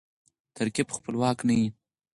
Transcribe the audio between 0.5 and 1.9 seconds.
ترکیب خپلواک نه يي.